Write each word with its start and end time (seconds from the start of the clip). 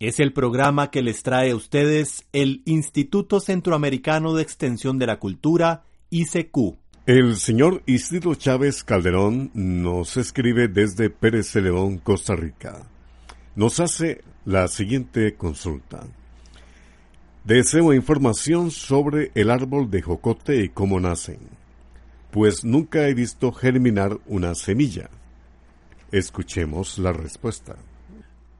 Es 0.00 0.18
el 0.18 0.32
programa 0.32 0.90
que 0.90 1.02
les 1.02 1.22
trae 1.22 1.50
a 1.50 1.56
ustedes 1.56 2.24
el 2.32 2.62
Instituto 2.64 3.38
Centroamericano 3.38 4.32
de 4.32 4.42
Extensión 4.42 4.98
de 4.98 5.06
la 5.06 5.18
Cultura, 5.18 5.84
ICQ. 6.08 6.78
El 7.04 7.36
señor 7.36 7.82
Isidro 7.84 8.34
Chávez 8.34 8.82
Calderón 8.82 9.50
nos 9.52 10.16
escribe 10.16 10.68
desde 10.68 11.10
Pérez 11.10 11.50
Celedón, 11.50 11.98
Costa 11.98 12.34
Rica. 12.34 12.88
Nos 13.56 13.78
hace 13.78 14.22
la 14.46 14.68
siguiente 14.68 15.34
consulta. 15.34 16.06
Deseo 17.44 17.92
información 17.92 18.70
sobre 18.70 19.32
el 19.34 19.50
árbol 19.50 19.90
de 19.90 20.00
jocote 20.00 20.64
y 20.64 20.70
cómo 20.70 20.98
nacen, 20.98 21.40
pues 22.30 22.64
nunca 22.64 23.06
he 23.06 23.12
visto 23.12 23.52
germinar 23.52 24.18
una 24.24 24.54
semilla. 24.54 25.10
Escuchemos 26.10 26.98
la 26.98 27.12
respuesta. 27.12 27.76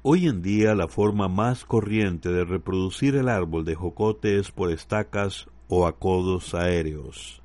Hoy 0.02 0.28
en 0.28 0.40
día 0.40 0.74
la 0.74 0.88
forma 0.88 1.28
más 1.28 1.66
corriente 1.66 2.30
de 2.30 2.46
reproducir 2.46 3.16
el 3.16 3.28
árbol 3.28 3.66
de 3.66 3.74
jocote 3.74 4.38
es 4.38 4.50
por 4.50 4.72
estacas 4.72 5.46
o 5.68 5.86
acodos 5.86 6.54
aéreos. 6.54 7.42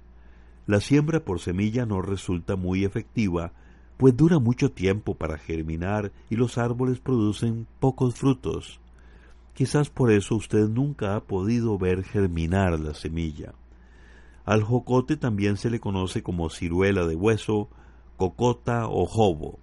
La 0.65 0.79
siembra 0.79 1.19
por 1.25 1.41
semilla 1.41 1.85
no 1.85 2.01
resulta 2.01 2.55
muy 2.55 2.85
efectiva, 2.85 3.51
pues 3.97 4.15
dura 4.15 4.39
mucho 4.39 4.71
tiempo 4.71 5.15
para 5.15 5.37
germinar 5.37 6.13
y 6.29 6.37
los 6.37 6.57
árboles 6.57 6.99
producen 7.01 7.67
pocos 7.81 8.15
frutos. 8.15 8.79
Quizás 9.53 9.89
por 9.89 10.09
eso 10.09 10.35
usted 10.35 10.69
nunca 10.69 11.17
ha 11.17 11.25
podido 11.25 11.77
ver 11.77 12.05
germinar 12.05 12.79
la 12.79 12.93
semilla. 12.93 13.53
Al 14.45 14.63
jocote 14.63 15.17
también 15.17 15.57
se 15.57 15.69
le 15.69 15.81
conoce 15.81 16.23
como 16.23 16.49
ciruela 16.49 17.05
de 17.05 17.17
hueso, 17.17 17.67
cocota 18.15 18.87
o 18.87 19.05
jobo. 19.05 19.59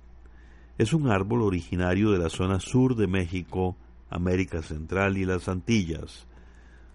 Es 0.78 0.92
un 0.92 1.10
árbol 1.10 1.42
originario 1.42 2.10
de 2.10 2.18
la 2.18 2.30
zona 2.30 2.58
sur 2.58 2.96
de 2.96 3.06
México, 3.06 3.76
América 4.08 4.62
Central 4.62 5.18
y 5.18 5.24
las 5.24 5.48
Antillas. 5.48 6.26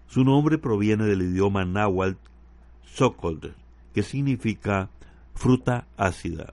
Su 0.08 0.24
nombre 0.24 0.58
proviene 0.58 1.04
del 1.04 1.22
idioma 1.22 1.64
náhuatl 1.64 2.18
socold, 2.84 3.54
que 3.94 4.02
significa 4.02 4.90
fruta 5.34 5.86
ácida. 5.96 6.52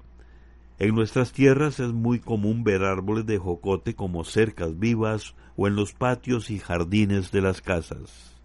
En 0.77 0.93
nuestras 0.93 1.31
tierras 1.31 1.79
es 1.79 1.93
muy 1.93 2.19
común 2.19 2.63
ver 2.63 2.83
árboles 2.83 3.25
de 3.25 3.37
jocote 3.37 3.95
como 3.95 4.23
cercas 4.23 4.77
vivas 4.77 5.33
o 5.55 5.67
en 5.67 5.75
los 5.75 5.93
patios 5.93 6.51
y 6.51 6.59
jardines 6.59 7.31
de 7.31 7.41
las 7.41 7.61
casas. 7.61 8.35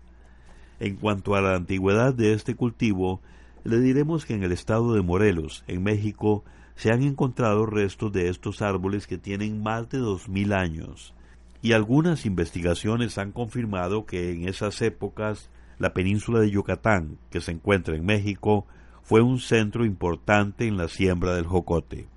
En 0.79 0.97
cuanto 0.97 1.35
a 1.35 1.43
la 1.43 1.57
antigüedad 1.57 2.15
de 2.15 2.33
este 2.33 2.55
cultivo, 2.55 3.21
le 3.65 3.81
diremos 3.81 4.25
que 4.25 4.35
en 4.35 4.45
el 4.45 4.53
estado 4.53 4.95
de 4.95 5.03
Morelos, 5.03 5.65
en 5.67 5.83
México, 5.83 6.45
se 6.81 6.91
han 6.91 7.03
encontrado 7.03 7.67
restos 7.67 8.11
de 8.11 8.31
estos 8.31 8.63
árboles 8.63 9.07
que 9.07 9.19
tienen 9.19 9.63
más 9.63 9.91
de 9.91 9.99
dos 9.99 10.31
mil 10.31 10.55
años, 10.55 11.13
y 11.61 11.73
algunas 11.73 12.25
investigaciones 12.25 13.19
han 13.19 13.33
confirmado 13.33 14.07
que 14.07 14.33
en 14.33 14.49
esas 14.49 14.81
épocas 14.81 15.51
la 15.79 15.93
península 15.93 16.41
de 16.41 16.51
Yucatán, 16.51 17.19
que 17.29 17.43
se 17.43 17.53
encuentra 17.53 17.95
en 17.97 18.07
México, 18.07 18.65
fue 19.03 19.21
un 19.21 19.41
centro 19.41 19.85
importante 19.85 20.67
en 20.67 20.79
la 20.79 20.89
siembra 20.89 21.35
del 21.35 21.45
jocote. 21.45 22.09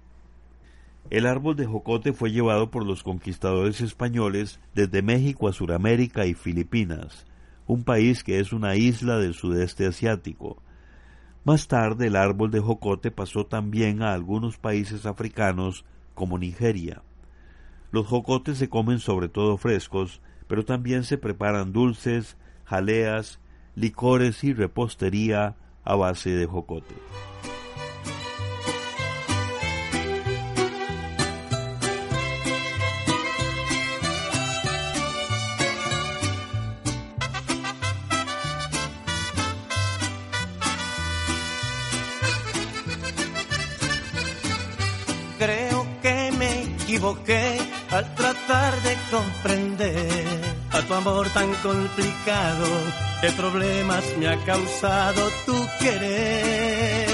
El 1.09 1.25
árbol 1.25 1.57
de 1.57 1.65
jocote 1.65 2.13
fue 2.13 2.31
llevado 2.31 2.71
por 2.71 2.85
los 2.85 3.03
conquistadores 3.03 3.81
españoles 3.81 4.61
desde 4.73 5.01
México 5.01 5.49
a 5.49 5.53
Sudamérica 5.53 6.25
y 6.25 6.35
Filipinas, 6.35 7.25
un 7.67 7.83
país 7.83 8.23
que 8.23 8.39
es 8.39 8.53
una 8.53 8.77
isla 8.77 9.17
del 9.17 9.33
sudeste 9.33 9.85
asiático, 9.87 10.62
más 11.43 11.67
tarde 11.67 12.07
el 12.07 12.15
árbol 12.15 12.51
de 12.51 12.59
jocote 12.59 13.11
pasó 13.11 13.45
también 13.45 14.01
a 14.01 14.13
algunos 14.13 14.57
países 14.57 15.05
africanos 15.05 15.85
como 16.13 16.37
Nigeria. 16.37 17.01
Los 17.91 18.07
jocotes 18.07 18.57
se 18.57 18.69
comen 18.69 18.99
sobre 18.99 19.27
todo 19.27 19.57
frescos, 19.57 20.21
pero 20.47 20.65
también 20.65 21.03
se 21.03 21.17
preparan 21.17 21.73
dulces, 21.73 22.37
jaleas, 22.65 23.39
licores 23.75 24.43
y 24.43 24.53
repostería 24.53 25.55
a 25.83 25.95
base 25.95 26.31
de 26.31 26.45
jocote. 26.45 26.95
Al 46.95 48.15
tratar 48.15 48.81
de 48.83 48.95
comprender 49.09 50.41
a 50.71 50.81
tu 50.81 50.93
amor 50.93 51.27
tan 51.29 51.51
complicado, 51.55 52.65
qué 53.19 53.31
problemas 53.31 54.03
me 54.19 54.27
ha 54.27 54.37
causado 54.45 55.27
tu 55.45 55.55
querer. 55.79 57.07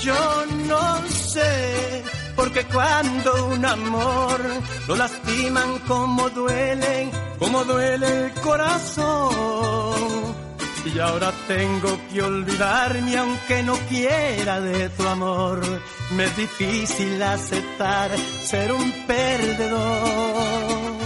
Yo 0.00 0.46
no 0.68 1.08
sé, 1.08 2.04
porque 2.36 2.64
cuando 2.66 3.46
un 3.46 3.64
amor 3.64 4.40
lo 4.86 4.94
lastiman 4.94 5.78
como 5.88 6.30
duele, 6.30 7.10
como 7.40 7.64
duele 7.64 8.26
el 8.26 8.32
corazón 8.40 9.97
y 10.94 10.98
ahora 10.98 11.32
tengo 11.46 12.00
que 12.10 12.22
olvidarme 12.22 13.16
aunque 13.18 13.62
no 13.62 13.74
quiera 13.88 14.60
de 14.60 14.88
tu 14.90 15.06
amor. 15.06 15.60
Me 16.12 16.24
es 16.24 16.36
difícil 16.36 17.22
aceptar 17.22 18.10
ser 18.42 18.72
un 18.72 18.92
perdedor. 19.06 20.98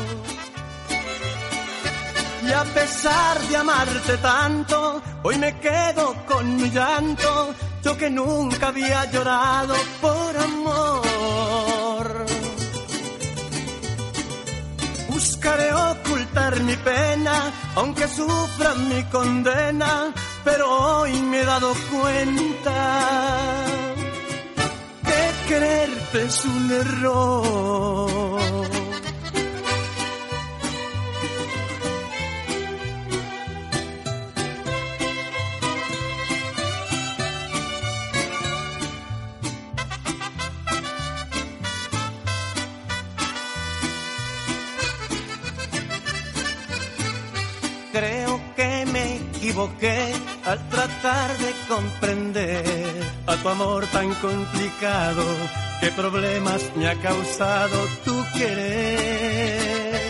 Y 2.46 2.52
a 2.52 2.64
pesar 2.64 3.40
de 3.48 3.56
amarte 3.56 4.16
tanto, 4.18 5.02
hoy 5.22 5.38
me 5.38 5.58
quedo 5.58 6.14
con 6.26 6.56
mi 6.56 6.70
llanto, 6.70 7.54
yo 7.82 7.96
que 7.96 8.10
nunca 8.10 8.68
había 8.68 9.10
llorado 9.10 9.74
por 10.00 10.36
amor. 10.36 12.26
Buscaré 15.08 15.72
mi 16.60 16.76
pena, 16.76 17.52
aunque 17.76 18.06
sufra 18.08 18.74
mi 18.74 19.02
condena, 19.04 20.12
pero 20.44 20.64
hoy 20.70 21.12
me 21.20 21.40
he 21.40 21.44
dado 21.44 21.72
cuenta 21.90 23.48
que 25.04 25.48
quererte 25.48 26.24
es 26.24 26.44
un 26.44 26.70
error. 26.70 28.31
Equivoqué 49.52 50.12
al 50.46 50.68
tratar 50.70 51.38
de 51.38 51.52
comprender 51.68 52.64
a 53.26 53.36
tu 53.36 53.48
amor 53.50 53.86
tan 53.88 54.14
complicado, 54.14 55.22
qué 55.80 55.90
problemas 55.90 56.70
me 56.74 56.88
ha 56.88 56.94
causado 56.94 57.76
tu 58.04 58.24
querer. 58.32 60.00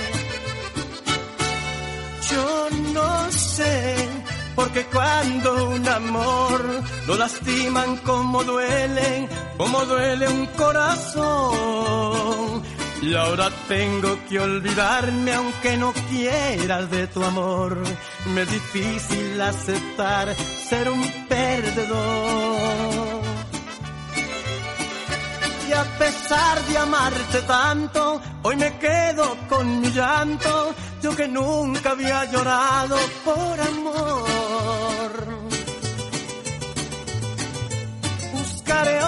Yo 2.31 2.69
no 2.95 3.33
sé, 3.33 4.09
porque 4.55 4.85
cuando 4.85 5.71
un 5.71 5.89
amor 5.89 6.65
lo 7.09 7.17
lastiman 7.17 7.97
como 7.99 8.45
duelen, 8.45 9.29
como 9.59 9.85
duele 9.87 10.29
un 10.29 10.47
corazón 10.47 12.32
y 13.03 13.15
ahora 13.15 13.51
tengo 13.67 14.17
que 14.29 14.39
olvidarme 14.39 15.35
aunque 15.35 15.77
no 15.77 15.93
quieras 16.09 16.89
de 16.91 17.09
tu 17.09 17.23
amor. 17.25 17.83
Me 18.27 18.43
es 18.43 18.51
difícil 18.51 19.41
aceptar 19.41 20.35
ser 20.69 20.89
un 20.89 21.03
perdedor. 21.29 23.23
Y 25.69 25.73
a 25.73 25.85
pesar 25.99 26.63
de 26.67 26.79
amarte 26.79 27.43
tanto, 27.43 28.21
hoy 28.43 28.57
me 28.57 28.79
quedo 28.79 29.37
con 29.49 29.81
mi 29.81 29.91
llanto, 29.91 30.75
yo 31.03 31.17
que 31.17 31.27
nunca 31.27 31.91
había 31.91 32.25
llorado 32.31 32.97
por 33.25 33.61
amor. 33.61 35.13
Buscaré 38.33 39.03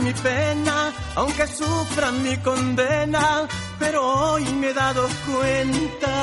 mi 0.00 0.12
pena, 0.12 0.92
aunque 1.14 1.46
sufra 1.46 2.10
mi 2.10 2.36
condena, 2.38 3.46
pero 3.78 4.02
hoy 4.04 4.44
me 4.54 4.70
he 4.70 4.74
dado 4.74 5.06
cuenta 5.30 6.14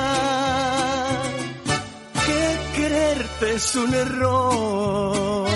que 2.25 2.57
quererte 2.75 3.53
es 3.55 3.75
un 3.75 3.93
error. 3.93 5.47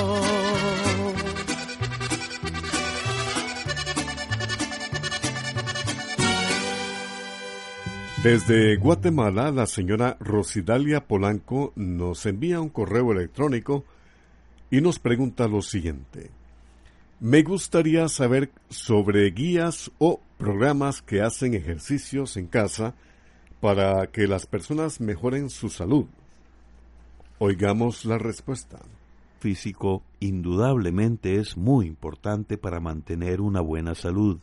Desde 8.24 8.78
Guatemala, 8.78 9.52
la 9.52 9.66
señora 9.66 10.16
Rosidalia 10.22 11.06
Polanco 11.06 11.74
nos 11.76 12.26
envía 12.26 12.62
un 12.62 12.70
correo 12.70 13.12
electrónico 13.12 13.84
y 14.70 14.80
nos 14.80 14.98
pregunta 15.00 15.50
lo 15.50 15.62
siguiente. 15.62 16.41
Me 17.22 17.44
gustaría 17.44 18.10
saber 18.10 18.52
sobre 18.70 19.30
guías 19.32 19.92
o 20.00 20.20
programas 20.38 21.02
que 21.02 21.22
hacen 21.22 21.54
ejercicios 21.54 22.36
en 22.36 22.48
casa 22.48 22.96
para 23.62 24.08
que 24.08 24.28
las 24.28 24.48
personas 24.48 25.00
mejoren 25.00 25.50
su 25.50 25.70
salud. 25.70 26.08
Oigamos 27.38 28.04
la 28.06 28.18
respuesta. 28.18 28.80
Físico 29.40 30.04
indudablemente 30.20 31.36
es 31.36 31.56
muy 31.56 31.86
importante 31.86 32.58
para 32.58 32.80
mantener 32.80 33.40
una 33.40 33.62
buena 33.62 33.96
salud 33.96 34.40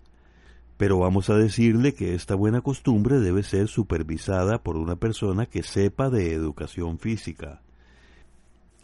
pero 0.79 1.01
vamos 1.01 1.29
a 1.29 1.37
decirle 1.37 1.93
que 1.93 2.15
esta 2.15 2.37
buena 2.37 2.61
costumbre 2.61 3.19
debe 3.19 3.43
ser 3.43 3.67
supervisada 3.67 4.63
por 4.63 4.77
una 4.77 4.95
persona 4.95 5.45
que 5.45 5.65
sepa 5.65 6.09
de 6.09 6.33
educación 6.33 7.01
física. 7.01 7.61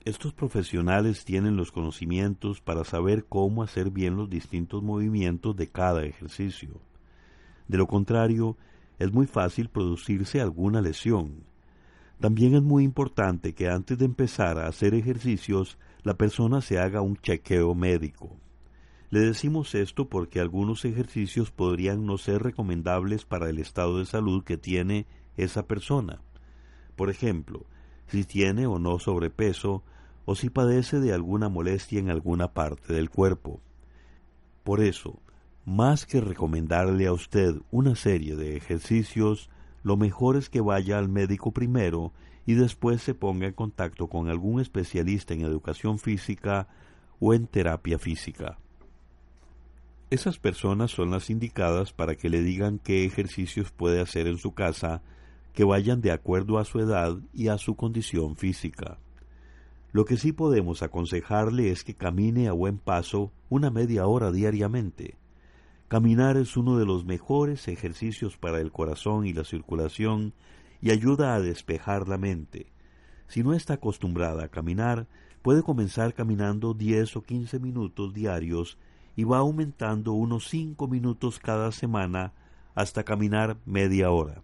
Estos 0.04 0.34
profesionales 0.34 1.24
tienen 1.24 1.56
los 1.56 1.72
conocimientos 1.72 2.60
para 2.60 2.84
saber 2.84 3.24
cómo 3.24 3.62
hacer 3.62 3.90
bien 3.90 4.16
los 4.16 4.28
distintos 4.28 4.82
movimientos 4.82 5.56
de 5.56 5.68
cada 5.68 6.04
ejercicio. 6.04 6.78
De 7.68 7.78
lo 7.78 7.86
contrario, 7.86 8.58
es 8.98 9.10
muy 9.14 9.26
fácil 9.26 9.70
producirse 9.70 10.42
alguna 10.42 10.82
lesión. 10.82 11.44
También 12.20 12.54
es 12.54 12.62
muy 12.62 12.84
importante 12.84 13.54
que 13.54 13.70
antes 13.70 13.96
de 13.96 14.04
empezar 14.04 14.58
a 14.58 14.68
hacer 14.68 14.92
ejercicios 14.92 15.78
la 16.02 16.18
persona 16.18 16.60
se 16.60 16.78
haga 16.78 17.00
un 17.00 17.16
chequeo 17.16 17.74
médico. 17.74 18.36
Le 19.08 19.20
decimos 19.20 19.74
esto 19.74 20.10
porque 20.10 20.38
algunos 20.38 20.84
ejercicios 20.84 21.50
podrían 21.50 22.04
no 22.04 22.18
ser 22.18 22.42
recomendables 22.42 23.24
para 23.24 23.48
el 23.48 23.58
estado 23.58 24.00
de 24.00 24.04
salud 24.04 24.44
que 24.44 24.58
tiene 24.58 25.06
esa 25.38 25.66
persona. 25.66 26.20
Por 26.94 27.08
ejemplo, 27.08 27.64
si 28.06 28.24
tiene 28.24 28.66
o 28.66 28.78
no 28.78 28.98
sobrepeso 28.98 29.82
o 30.24 30.34
si 30.34 30.50
padece 30.50 31.00
de 31.00 31.12
alguna 31.12 31.48
molestia 31.48 32.00
en 32.00 32.10
alguna 32.10 32.52
parte 32.52 32.92
del 32.92 33.10
cuerpo. 33.10 33.60
Por 34.62 34.80
eso, 34.80 35.20
más 35.64 36.06
que 36.06 36.20
recomendarle 36.20 37.06
a 37.06 37.12
usted 37.12 37.56
una 37.70 37.94
serie 37.94 38.36
de 38.36 38.56
ejercicios, 38.56 39.50
lo 39.82 39.96
mejor 39.96 40.36
es 40.36 40.48
que 40.48 40.60
vaya 40.60 40.98
al 40.98 41.08
médico 41.08 41.52
primero 41.52 42.12
y 42.46 42.54
después 42.54 43.02
se 43.02 43.14
ponga 43.14 43.46
en 43.46 43.52
contacto 43.52 44.08
con 44.08 44.28
algún 44.28 44.60
especialista 44.60 45.34
en 45.34 45.42
educación 45.42 45.98
física 45.98 46.68
o 47.20 47.34
en 47.34 47.46
terapia 47.46 47.98
física. 47.98 48.58
Esas 50.10 50.38
personas 50.38 50.90
son 50.90 51.10
las 51.10 51.30
indicadas 51.30 51.92
para 51.92 52.14
que 52.14 52.28
le 52.28 52.42
digan 52.42 52.78
qué 52.78 53.04
ejercicios 53.04 53.72
puede 53.72 54.00
hacer 54.00 54.26
en 54.26 54.38
su 54.38 54.52
casa 54.52 55.02
que 55.54 55.64
vayan 55.64 56.00
de 56.00 56.12
acuerdo 56.12 56.58
a 56.58 56.64
su 56.64 56.80
edad 56.80 57.16
y 57.32 57.48
a 57.48 57.58
su 57.58 57.76
condición 57.76 58.36
física. 58.36 58.98
Lo 59.94 60.04
que 60.04 60.16
sí 60.16 60.32
podemos 60.32 60.82
aconsejarle 60.82 61.70
es 61.70 61.84
que 61.84 61.94
camine 61.94 62.48
a 62.48 62.52
buen 62.52 62.78
paso 62.78 63.30
una 63.48 63.70
media 63.70 64.08
hora 64.08 64.32
diariamente. 64.32 65.16
Caminar 65.86 66.36
es 66.36 66.56
uno 66.56 66.76
de 66.78 66.84
los 66.84 67.04
mejores 67.04 67.68
ejercicios 67.68 68.36
para 68.36 68.60
el 68.60 68.72
corazón 68.72 69.24
y 69.24 69.32
la 69.32 69.44
circulación 69.44 70.34
y 70.82 70.90
ayuda 70.90 71.36
a 71.36 71.40
despejar 71.40 72.08
la 72.08 72.18
mente. 72.18 72.72
Si 73.28 73.44
no 73.44 73.54
está 73.54 73.74
acostumbrada 73.74 74.46
a 74.46 74.48
caminar, 74.48 75.06
puede 75.42 75.62
comenzar 75.62 76.12
caminando 76.12 76.74
10 76.74 77.14
o 77.14 77.22
15 77.22 77.60
minutos 77.60 78.12
diarios 78.12 78.78
y 79.14 79.22
va 79.22 79.38
aumentando 79.38 80.12
unos 80.14 80.48
cinco 80.48 80.88
minutos 80.88 81.38
cada 81.38 81.70
semana 81.70 82.32
hasta 82.74 83.04
caminar 83.04 83.58
media 83.64 84.10
hora. 84.10 84.42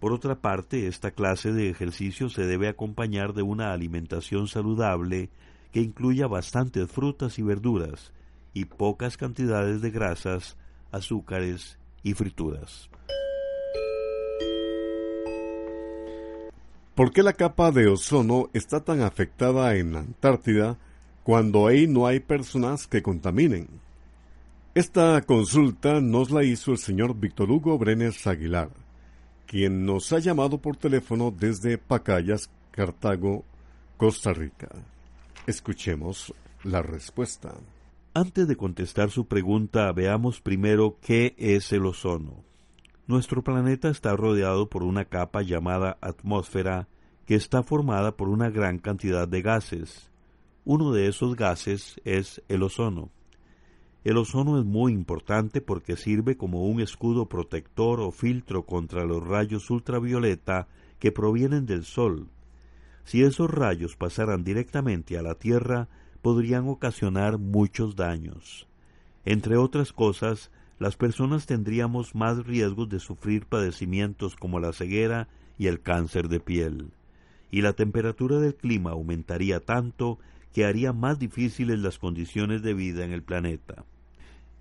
Por 0.00 0.12
otra 0.12 0.40
parte, 0.40 0.86
esta 0.86 1.10
clase 1.10 1.52
de 1.52 1.70
ejercicio 1.70 2.28
se 2.28 2.46
debe 2.46 2.68
acompañar 2.68 3.32
de 3.32 3.42
una 3.42 3.72
alimentación 3.72 4.48
saludable 4.48 5.30
que 5.72 5.80
incluya 5.80 6.26
bastantes 6.26 6.90
frutas 6.90 7.38
y 7.38 7.42
verduras 7.42 8.12
y 8.52 8.66
pocas 8.66 9.16
cantidades 9.16 9.80
de 9.80 9.90
grasas, 9.90 10.56
azúcares 10.92 11.78
y 12.02 12.14
frituras. 12.14 12.90
¿Por 16.94 17.12
qué 17.12 17.22
la 17.22 17.34
capa 17.34 17.70
de 17.72 17.88
ozono 17.88 18.48
está 18.54 18.82
tan 18.82 19.02
afectada 19.02 19.76
en 19.76 19.92
la 19.92 19.98
Antártida 20.00 20.78
cuando 21.26 21.66
ahí 21.66 21.88
no 21.88 22.06
hay 22.06 22.20
personas 22.20 22.86
que 22.86 23.02
contaminen. 23.02 23.66
Esta 24.76 25.20
consulta 25.22 26.00
nos 26.00 26.30
la 26.30 26.44
hizo 26.44 26.70
el 26.70 26.78
señor 26.78 27.18
Víctor 27.18 27.50
Hugo 27.50 27.76
Brenes 27.78 28.24
Aguilar, 28.28 28.70
quien 29.46 29.86
nos 29.86 30.12
ha 30.12 30.18
llamado 30.18 30.58
por 30.58 30.76
teléfono 30.76 31.30
desde 31.30 31.78
Pacayas, 31.78 32.50
Cartago, 32.70 33.44
Costa 33.96 34.32
Rica. 34.32 34.68
Escuchemos 35.46 36.34
la 36.64 36.82
respuesta. 36.82 37.54
Antes 38.12 38.48
de 38.48 38.56
contestar 38.56 39.10
su 39.10 39.26
pregunta, 39.26 39.90
veamos 39.92 40.40
primero 40.40 40.98
qué 41.00 41.34
es 41.38 41.72
el 41.72 41.86
ozono. 41.86 42.44
Nuestro 43.06 43.42
planeta 43.42 43.88
está 43.88 44.16
rodeado 44.16 44.68
por 44.68 44.82
una 44.82 45.04
capa 45.04 45.42
llamada 45.42 45.96
atmósfera 46.00 46.88
que 47.24 47.34
está 47.34 47.62
formada 47.62 48.16
por 48.16 48.28
una 48.28 48.50
gran 48.50 48.78
cantidad 48.78 49.28
de 49.28 49.42
gases, 49.42 50.10
uno 50.66 50.90
de 50.90 51.06
esos 51.06 51.36
gases 51.36 52.00
es 52.04 52.42
el 52.48 52.64
ozono. 52.64 53.10
El 54.06 54.18
ozono 54.18 54.60
es 54.60 54.64
muy 54.64 54.92
importante 54.92 55.60
porque 55.60 55.96
sirve 55.96 56.36
como 56.36 56.64
un 56.64 56.80
escudo 56.80 57.26
protector 57.26 57.98
o 57.98 58.12
filtro 58.12 58.64
contra 58.64 59.04
los 59.04 59.20
rayos 59.26 59.68
ultravioleta 59.68 60.68
que 61.00 61.10
provienen 61.10 61.66
del 61.66 61.82
Sol. 61.82 62.28
Si 63.02 63.24
esos 63.24 63.50
rayos 63.50 63.96
pasaran 63.96 64.44
directamente 64.44 65.18
a 65.18 65.22
la 65.22 65.34
Tierra, 65.34 65.88
podrían 66.22 66.68
ocasionar 66.68 67.38
muchos 67.38 67.96
daños. 67.96 68.68
Entre 69.24 69.56
otras 69.56 69.92
cosas, 69.92 70.52
las 70.78 70.96
personas 70.96 71.46
tendríamos 71.46 72.14
más 72.14 72.46
riesgos 72.46 72.88
de 72.88 73.00
sufrir 73.00 73.46
padecimientos 73.46 74.36
como 74.36 74.60
la 74.60 74.72
ceguera 74.72 75.26
y 75.58 75.66
el 75.66 75.80
cáncer 75.80 76.28
de 76.28 76.38
piel. 76.38 76.92
Y 77.50 77.62
la 77.62 77.72
temperatura 77.72 78.38
del 78.38 78.54
clima 78.54 78.92
aumentaría 78.92 79.58
tanto 79.58 80.20
que 80.52 80.64
haría 80.64 80.92
más 80.92 81.18
difíciles 81.18 81.80
las 81.80 81.98
condiciones 81.98 82.62
de 82.62 82.72
vida 82.72 83.04
en 83.04 83.10
el 83.10 83.24
planeta. 83.24 83.84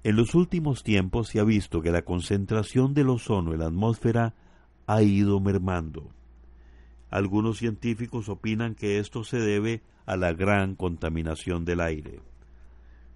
En 0.05 0.17
los 0.17 0.35
últimos 0.35 0.83
tiempos 0.83 1.29
se 1.29 1.39
ha 1.39 1.43
visto 1.43 1.81
que 1.81 1.89
la 1.89 2.03
concentración 2.03 2.93
del 2.93 3.09
ozono 3.09 3.53
en 3.53 3.59
la 3.61 3.65
atmósfera 3.65 4.35
ha 4.85 5.01
ido 5.01 5.39
mermando. 5.39 6.11
Algunos 7.09 7.57
científicos 7.57 8.29
opinan 8.29 8.75
que 8.75 8.99
esto 8.99 9.23
se 9.23 9.39
debe 9.39 9.81
a 10.05 10.15
la 10.15 10.31
gran 10.31 10.75
contaminación 10.75 11.65
del 11.65 11.81
aire. 11.81 12.19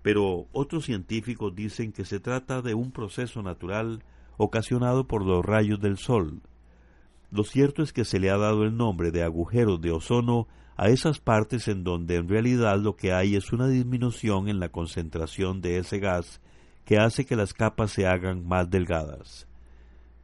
Pero 0.01 0.47
otros 0.51 0.85
científicos 0.85 1.53
dicen 1.53 1.91
que 1.91 2.05
se 2.05 2.19
trata 2.19 2.63
de 2.63 2.73
un 2.73 2.91
proceso 2.91 3.43
natural 3.43 4.03
ocasionado 4.37 5.05
por 5.05 5.23
los 5.23 5.45
rayos 5.45 5.79
del 5.79 5.99
sol. 5.99 6.41
Lo 7.29 7.43
cierto 7.43 7.83
es 7.83 7.93
que 7.93 8.03
se 8.03 8.19
le 8.19 8.31
ha 8.31 8.37
dado 8.37 8.63
el 8.63 8.75
nombre 8.75 9.11
de 9.11 9.21
agujeros 9.21 9.79
de 9.79 9.91
ozono 9.91 10.47
a 10.75 10.89
esas 10.89 11.19
partes 11.19 11.67
en 11.67 11.83
donde 11.83 12.15
en 12.15 12.27
realidad 12.27 12.79
lo 12.79 12.95
que 12.95 13.13
hay 13.13 13.35
es 13.35 13.53
una 13.53 13.67
disminución 13.67 14.49
en 14.49 14.59
la 14.59 14.69
concentración 14.69 15.61
de 15.61 15.77
ese 15.77 15.99
gas 15.99 16.41
que 16.89 16.97
hace 16.97 17.23
que 17.23 17.35
las 17.35 17.53
capas 17.53 17.91
se 17.91 18.07
hagan 18.07 18.47
más 18.47 18.67
delgadas. 18.67 19.47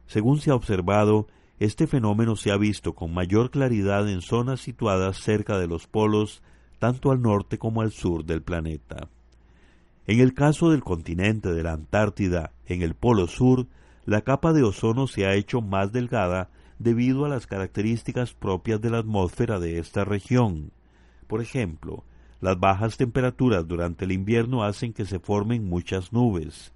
Según 0.08 0.40
se 0.40 0.50
ha 0.50 0.56
observado, 0.56 1.28
este 1.60 1.86
fenómeno 1.86 2.34
se 2.34 2.50
ha 2.50 2.56
visto 2.56 2.92
con 2.92 3.14
mayor 3.14 3.52
claridad 3.52 4.08
en 4.08 4.20
zonas 4.20 4.62
situadas 4.62 5.18
cerca 5.18 5.58
de 5.58 5.68
los 5.68 5.86
polos, 5.86 6.42
tanto 6.80 7.12
al 7.12 7.22
norte 7.22 7.56
como 7.56 7.82
al 7.82 7.92
sur 7.92 8.24
del 8.24 8.42
planeta. 8.42 9.08
En 10.08 10.18
el 10.18 10.34
caso 10.34 10.72
del 10.72 10.82
continente 10.82 11.52
de 11.52 11.62
la 11.62 11.74
Antártida, 11.74 12.50
en 12.66 12.82
el 12.82 12.96
polo 12.96 13.28
sur, 13.28 13.68
la 14.04 14.22
capa 14.22 14.52
de 14.52 14.64
ozono 14.64 15.06
se 15.06 15.24
ha 15.24 15.34
hecho 15.34 15.60
más 15.60 15.92
delgada 15.92 16.50
debido 16.80 17.26
a 17.26 17.28
las 17.28 17.46
características 17.46 18.34
propias 18.34 18.80
de 18.80 18.90
la 18.90 18.98
atmósfera 18.98 19.60
de 19.60 19.78
esta 19.78 20.04
región. 20.04 20.72
Por 21.28 21.40
ejemplo, 21.40 22.02
las 22.40 22.58
bajas 22.58 22.96
temperaturas 22.96 23.66
durante 23.66 24.04
el 24.04 24.12
invierno 24.12 24.62
hacen 24.62 24.92
que 24.92 25.06
se 25.06 25.18
formen 25.18 25.68
muchas 25.68 26.12
nubes. 26.12 26.72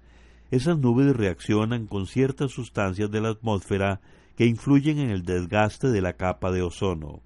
Esas 0.49 0.77
nubes 0.77 1.15
reaccionan 1.15 1.87
con 1.87 2.07
ciertas 2.07 2.51
sustancias 2.51 3.09
de 3.11 3.21
la 3.21 3.29
atmósfera 3.29 4.01
que 4.35 4.45
influyen 4.45 4.99
en 4.99 5.09
el 5.09 5.23
desgaste 5.23 5.89
de 5.89 6.01
la 6.01 6.13
capa 6.13 6.51
de 6.51 6.61
ozono. 6.61 7.21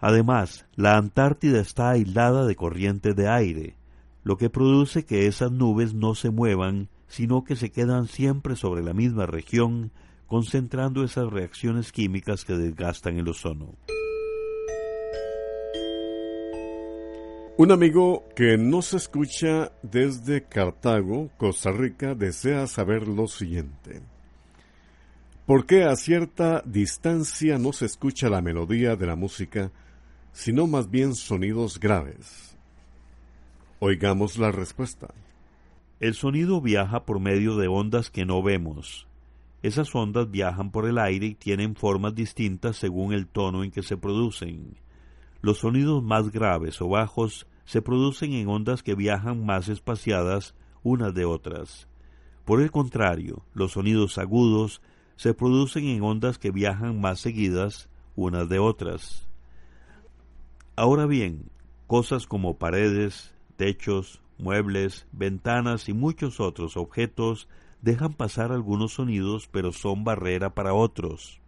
Además, 0.00 0.66
la 0.76 0.96
Antártida 0.96 1.60
está 1.60 1.90
aislada 1.90 2.46
de 2.46 2.54
corrientes 2.54 3.16
de 3.16 3.28
aire, 3.28 3.76
lo 4.22 4.36
que 4.36 4.50
produce 4.50 5.04
que 5.04 5.26
esas 5.26 5.50
nubes 5.50 5.94
no 5.94 6.14
se 6.14 6.30
muevan, 6.30 6.88
sino 7.08 7.44
que 7.44 7.56
se 7.56 7.70
quedan 7.70 8.06
siempre 8.06 8.54
sobre 8.54 8.82
la 8.82 8.94
misma 8.94 9.26
región, 9.26 9.90
concentrando 10.26 11.02
esas 11.02 11.30
reacciones 11.32 11.90
químicas 11.90 12.44
que 12.44 12.52
desgastan 12.52 13.18
el 13.18 13.28
ozono. 13.28 13.74
Un 17.60 17.72
amigo 17.72 18.28
que 18.36 18.56
nos 18.56 18.94
escucha 18.94 19.72
desde 19.82 20.44
Cartago, 20.44 21.28
Costa 21.38 21.72
Rica, 21.72 22.14
desea 22.14 22.68
saber 22.68 23.08
lo 23.08 23.26
siguiente. 23.26 24.00
¿Por 25.44 25.66
qué 25.66 25.82
a 25.82 25.96
cierta 25.96 26.62
distancia 26.64 27.58
no 27.58 27.72
se 27.72 27.86
escucha 27.86 28.30
la 28.30 28.42
melodía 28.42 28.94
de 28.94 29.06
la 29.06 29.16
música, 29.16 29.72
sino 30.30 30.68
más 30.68 30.88
bien 30.88 31.16
sonidos 31.16 31.80
graves? 31.80 32.56
Oigamos 33.80 34.38
la 34.38 34.52
respuesta. 34.52 35.08
El 35.98 36.14
sonido 36.14 36.60
viaja 36.60 37.04
por 37.06 37.18
medio 37.18 37.56
de 37.56 37.66
ondas 37.66 38.08
que 38.08 38.24
no 38.24 38.40
vemos. 38.40 39.08
Esas 39.64 39.92
ondas 39.96 40.30
viajan 40.30 40.70
por 40.70 40.86
el 40.86 40.96
aire 40.96 41.26
y 41.26 41.34
tienen 41.34 41.74
formas 41.74 42.14
distintas 42.14 42.76
según 42.76 43.12
el 43.12 43.26
tono 43.26 43.64
en 43.64 43.72
que 43.72 43.82
se 43.82 43.96
producen. 43.96 44.76
Los 45.40 45.58
sonidos 45.58 46.02
más 46.02 46.30
graves 46.32 46.80
o 46.82 46.88
bajos 46.88 47.46
se 47.64 47.82
producen 47.82 48.32
en 48.32 48.48
ondas 48.48 48.82
que 48.82 48.94
viajan 48.94 49.44
más 49.44 49.68
espaciadas 49.68 50.54
unas 50.82 51.14
de 51.14 51.24
otras. 51.24 51.86
Por 52.44 52.60
el 52.60 52.70
contrario, 52.70 53.44
los 53.52 53.72
sonidos 53.72 54.18
agudos 54.18 54.80
se 55.16 55.34
producen 55.34 55.84
en 55.84 56.02
ondas 56.02 56.38
que 56.38 56.50
viajan 56.50 57.00
más 57.00 57.20
seguidas 57.20 57.88
unas 58.16 58.48
de 58.48 58.58
otras. 58.58 59.28
Ahora 60.76 61.06
bien, 61.06 61.50
cosas 61.86 62.26
como 62.26 62.56
paredes, 62.56 63.34
techos, 63.56 64.22
muebles, 64.38 65.06
ventanas 65.12 65.88
y 65.88 65.92
muchos 65.92 66.40
otros 66.40 66.76
objetos 66.76 67.48
dejan 67.82 68.14
pasar 68.14 68.50
algunos 68.50 68.94
sonidos 68.94 69.48
pero 69.50 69.72
son 69.72 70.04
barrera 70.04 70.54
para 70.54 70.74
otros. 70.74 71.40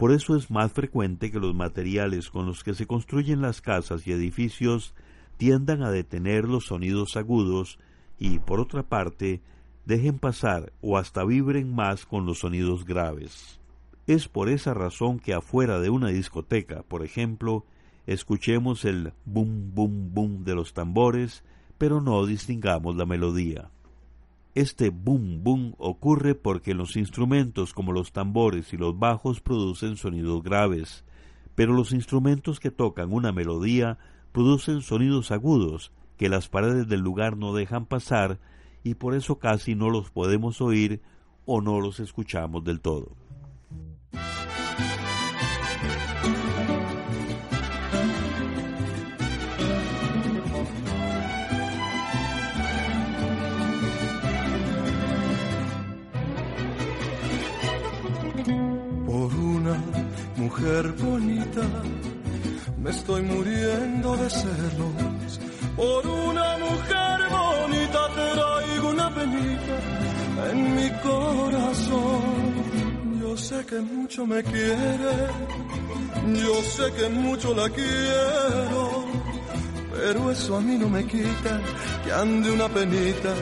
Por 0.00 0.12
eso 0.12 0.34
es 0.34 0.50
más 0.50 0.72
frecuente 0.72 1.30
que 1.30 1.38
los 1.38 1.54
materiales 1.54 2.30
con 2.30 2.46
los 2.46 2.64
que 2.64 2.72
se 2.72 2.86
construyen 2.86 3.42
las 3.42 3.60
casas 3.60 4.06
y 4.06 4.12
edificios 4.12 4.94
tiendan 5.36 5.82
a 5.82 5.90
detener 5.90 6.48
los 6.48 6.68
sonidos 6.68 7.18
agudos 7.18 7.78
y, 8.18 8.38
por 8.38 8.60
otra 8.60 8.82
parte, 8.82 9.42
dejen 9.84 10.18
pasar 10.18 10.72
o 10.80 10.96
hasta 10.96 11.22
vibren 11.22 11.74
más 11.74 12.06
con 12.06 12.24
los 12.24 12.38
sonidos 12.38 12.86
graves. 12.86 13.60
Es 14.06 14.26
por 14.26 14.48
esa 14.48 14.72
razón 14.72 15.18
que 15.18 15.34
afuera 15.34 15.80
de 15.80 15.90
una 15.90 16.08
discoteca, 16.08 16.82
por 16.82 17.04
ejemplo, 17.04 17.66
escuchemos 18.06 18.86
el 18.86 19.12
bum 19.26 19.74
bum 19.74 20.14
bum 20.14 20.44
de 20.44 20.54
los 20.54 20.72
tambores, 20.72 21.44
pero 21.76 22.00
no 22.00 22.24
distingamos 22.24 22.96
la 22.96 23.04
melodía. 23.04 23.70
Este 24.56 24.90
boom 24.90 25.44
boom 25.44 25.74
ocurre 25.78 26.34
porque 26.34 26.74
los 26.74 26.96
instrumentos 26.96 27.72
como 27.72 27.92
los 27.92 28.10
tambores 28.12 28.72
y 28.72 28.76
los 28.76 28.98
bajos 28.98 29.40
producen 29.40 29.96
sonidos 29.96 30.42
graves, 30.42 31.04
pero 31.54 31.72
los 31.72 31.92
instrumentos 31.92 32.58
que 32.58 32.72
tocan 32.72 33.12
una 33.12 33.30
melodía 33.30 33.98
producen 34.32 34.82
sonidos 34.82 35.30
agudos 35.30 35.92
que 36.16 36.28
las 36.28 36.48
paredes 36.48 36.88
del 36.88 37.00
lugar 37.00 37.36
no 37.36 37.54
dejan 37.54 37.86
pasar 37.86 38.40
y 38.82 38.94
por 38.94 39.14
eso 39.14 39.38
casi 39.38 39.76
no 39.76 39.88
los 39.88 40.10
podemos 40.10 40.60
oír 40.60 41.00
o 41.46 41.60
no 41.60 41.80
los 41.80 42.00
escuchamos 42.00 42.64
del 42.64 42.80
todo. 42.80 43.16
Mujer 60.60 60.92
bonita, 60.98 61.62
me 62.78 62.90
estoy 62.90 63.22
muriendo 63.22 64.16
de 64.16 64.30
celos. 64.30 65.40
Por 65.76 66.06
una 66.06 66.58
mujer 66.58 67.18
bonita 67.30 68.00
traigo 68.14 68.90
una 68.90 69.14
penita 69.14 69.76
en 70.50 70.76
mi 70.76 70.90
corazón. 71.02 72.20
Yo 73.20 73.36
sé 73.36 73.64
que 73.64 73.80
mucho 73.80 74.26
me 74.26 74.42
quiere, 74.42 75.14
yo 76.44 76.62
sé 76.62 76.92
que 76.92 77.08
mucho 77.08 77.54
la 77.54 77.68
quiero, 77.70 79.04
pero 79.94 80.30
eso 80.30 80.56
a 80.56 80.60
mí 80.60 80.76
no 80.76 80.88
me 80.88 81.06
quita 81.06 81.60
que 82.04 82.12
ande 82.12 82.50
una 82.50 82.68
penita 82.68 83.34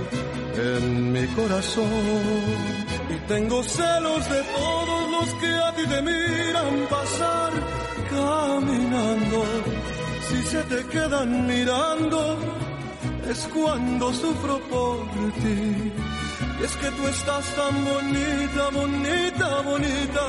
en 0.54 1.12
mi 1.12 1.26
corazón. 1.28 2.88
Tengo 3.28 3.62
celos 3.62 4.26
de 4.30 4.42
todos 4.42 5.11
los 5.11 5.35
que 5.35 5.52
a 5.54 5.75
ti 5.75 5.87
te 5.87 6.00
miran 6.00 6.87
pasar 6.88 7.52
caminando. 8.08 9.44
Si 10.28 10.42
se 10.44 10.62
te 10.62 10.87
quedan 10.87 11.47
mirando, 11.47 12.38
es 13.28 13.47
cuando 13.52 14.14
sufro 14.14 14.58
por 14.70 14.97
ti. 15.42 15.92
Y 16.58 16.64
es 16.64 16.75
que 16.76 16.90
tú 16.90 17.06
estás 17.06 17.44
tan 17.54 17.85
bonita, 17.85 18.70
bonita, 18.73 19.61
bonita, 19.61 20.25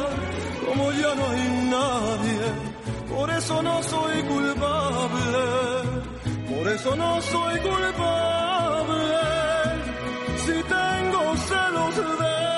como 0.68 0.92
ya 0.92 1.16
no 1.16 1.30
hay 1.30 1.46
nadie. 1.72 2.46
Por 3.16 3.30
eso 3.30 3.64
no 3.64 3.82
soy 3.82 4.24
culpable, 4.24 5.44
por 6.50 6.68
eso 6.68 6.96
no 6.98 7.22
soy 7.22 7.60
culpable. 7.60 9.00
Si 10.44 10.52
tengo 10.52 11.38
celos 11.48 11.96
de 11.96 12.49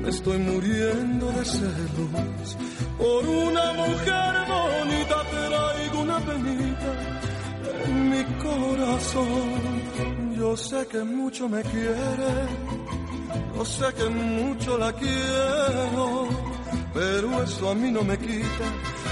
me 0.00 0.08
estoy 0.08 0.38
muriendo 0.38 1.26
de 1.32 1.44
celos. 1.44 2.56
Por 2.98 3.26
una 3.26 3.72
mujer 3.72 4.34
bonita 4.48 5.16
traigo 5.30 6.00
una 6.00 6.18
penita 6.20 6.90
en 7.86 8.10
mi 8.10 8.24
corazón. 8.42 10.34
Yo 10.36 10.56
sé 10.56 10.86
que 10.88 11.02
mucho 11.04 11.48
me 11.48 11.62
quiere, 11.62 12.32
yo 13.56 13.64
sé 13.64 13.86
que 13.96 14.08
mucho 14.08 14.78
la 14.78 14.92
quiero, 14.92 16.28
pero 16.92 17.42
eso 17.42 17.70
a 17.70 17.74
mí 17.74 17.90
no 17.90 18.02
me 18.02 18.18
quita 18.18 18.66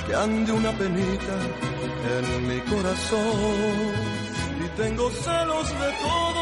que 0.06 0.14
ande 0.14 0.52
una 0.52 0.72
penita 0.72 1.34
en 2.16 2.48
mi 2.48 2.60
corazón. 2.72 4.12
Y 4.64 4.68
tengo 4.80 5.10
celos 5.10 5.68
de 5.82 5.90
todos 6.06 6.41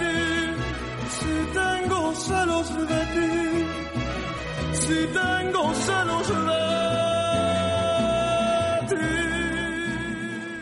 tengo 1.53 2.15
celos 2.15 2.69
de 2.75 3.05
ti, 3.13 3.31
si 4.73 5.07
tengo 5.13 5.73
celos 5.73 6.27
de 6.27 6.61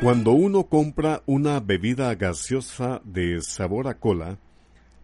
Cuando 0.01 0.31
uno 0.31 0.63
compra 0.63 1.23
una 1.25 1.59
bebida 1.59 2.15
gaseosa 2.15 3.01
de 3.03 3.41
sabor 3.41 3.89
a 3.89 3.95
cola, 3.95 4.37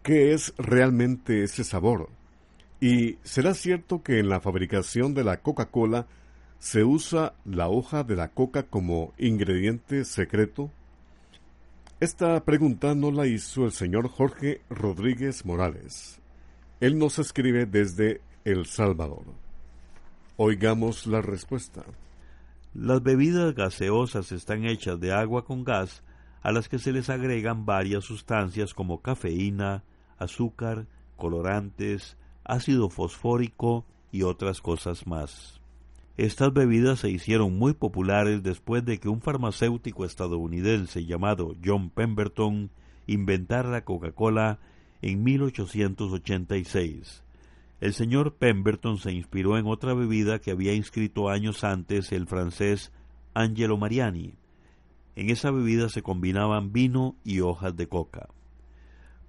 ¿qué 0.02 0.32
es 0.32 0.54
realmente 0.56 1.42
ese 1.44 1.64
sabor? 1.64 2.08
¿Y 2.80 3.18
será 3.22 3.52
cierto 3.52 4.02
que 4.02 4.18
en 4.18 4.30
la 4.30 4.40
fabricación 4.40 5.12
de 5.12 5.22
la 5.22 5.42
Coca-Cola 5.42 6.06
se 6.58 6.82
usa 6.82 7.34
la 7.44 7.68
hoja 7.68 8.04
de 8.04 8.16
la 8.16 8.28
coca 8.28 8.62
como 8.62 9.12
ingrediente 9.18 10.06
secreto? 10.06 10.70
Esta 11.98 12.44
pregunta 12.44 12.94
no 12.94 13.10
la 13.10 13.26
hizo 13.26 13.64
el 13.64 13.72
señor 13.72 14.10
Jorge 14.10 14.60
Rodríguez 14.68 15.46
Morales. 15.46 16.20
Él 16.78 16.98
nos 16.98 17.18
escribe 17.18 17.64
desde 17.64 18.20
El 18.44 18.66
Salvador. 18.66 19.24
Oigamos 20.36 21.06
la 21.06 21.22
respuesta. 21.22 21.86
Las 22.74 23.02
bebidas 23.02 23.54
gaseosas 23.54 24.30
están 24.30 24.66
hechas 24.66 25.00
de 25.00 25.14
agua 25.14 25.46
con 25.46 25.64
gas 25.64 26.02
a 26.42 26.52
las 26.52 26.68
que 26.68 26.78
se 26.78 26.92
les 26.92 27.08
agregan 27.08 27.64
varias 27.64 28.04
sustancias 28.04 28.74
como 28.74 29.00
cafeína, 29.00 29.82
azúcar, 30.18 30.86
colorantes, 31.16 32.18
ácido 32.44 32.90
fosfórico 32.90 33.86
y 34.12 34.22
otras 34.22 34.60
cosas 34.60 35.06
más. 35.06 35.55
Estas 36.16 36.54
bebidas 36.54 37.00
se 37.00 37.10
hicieron 37.10 37.58
muy 37.58 37.74
populares 37.74 38.42
después 38.42 38.82
de 38.84 38.98
que 38.98 39.10
un 39.10 39.20
farmacéutico 39.20 40.06
estadounidense 40.06 41.04
llamado 41.04 41.54
John 41.62 41.90
Pemberton 41.90 42.70
inventara 43.06 43.70
la 43.70 43.84
Coca-Cola 43.84 44.58
en 45.02 45.22
1886. 45.22 47.22
El 47.82 47.92
señor 47.92 48.36
Pemberton 48.36 48.96
se 48.96 49.12
inspiró 49.12 49.58
en 49.58 49.66
otra 49.66 49.92
bebida 49.92 50.38
que 50.38 50.50
había 50.50 50.72
inscrito 50.72 51.28
años 51.28 51.64
antes 51.64 52.10
el 52.12 52.26
francés 52.26 52.92
Angelo 53.34 53.76
Mariani. 53.76 54.36
En 55.16 55.28
esa 55.28 55.50
bebida 55.50 55.90
se 55.90 56.02
combinaban 56.02 56.72
vino 56.72 57.14
y 57.24 57.40
hojas 57.40 57.76
de 57.76 57.88
coca. 57.88 58.30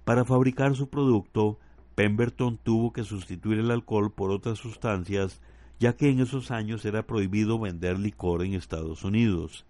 Para 0.04 0.24
fabricar 0.24 0.74
su 0.74 0.88
producto, 0.88 1.58
Pemberton 1.94 2.56
tuvo 2.56 2.94
que 2.94 3.04
sustituir 3.04 3.58
el 3.58 3.70
alcohol 3.70 4.10
por 4.10 4.30
otras 4.30 4.58
sustancias, 4.58 5.42
ya 5.78 5.96
que 5.96 6.10
en 6.10 6.20
esos 6.20 6.50
años 6.50 6.84
era 6.84 7.06
prohibido 7.06 7.58
vender 7.58 7.98
licor 7.98 8.44
en 8.44 8.54
Estados 8.54 9.04
Unidos. 9.04 9.64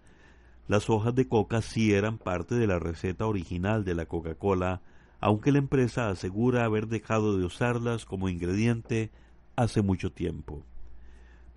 Las 0.67 0.89
hojas 0.89 1.15
de 1.15 1.27
coca 1.27 1.61
sí 1.61 1.93
eran 1.93 2.17
parte 2.17 2.55
de 2.55 2.67
la 2.67 2.79
receta 2.79 3.25
original 3.25 3.83
de 3.85 3.95
la 3.95 4.05
Coca-Cola, 4.05 4.81
aunque 5.19 5.51
la 5.51 5.59
empresa 5.59 6.09
asegura 6.09 6.65
haber 6.65 6.87
dejado 6.87 7.37
de 7.37 7.45
usarlas 7.45 8.05
como 8.05 8.29
ingrediente 8.29 9.11
hace 9.55 9.81
mucho 9.81 10.11
tiempo. 10.11 10.63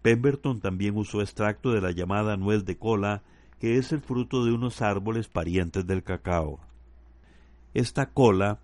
Pemberton 0.02 0.60
también 0.60 0.96
usó 0.96 1.20
extracto 1.20 1.72
de 1.72 1.80
la 1.80 1.92
llamada 1.92 2.36
nuez 2.36 2.64
de 2.64 2.76
cola, 2.76 3.22
que 3.60 3.78
es 3.78 3.92
el 3.92 4.00
fruto 4.00 4.44
de 4.44 4.52
unos 4.52 4.82
árboles 4.82 5.28
parientes 5.28 5.86
del 5.86 6.02
cacao. 6.02 6.58
Esta 7.74 8.06
cola, 8.10 8.58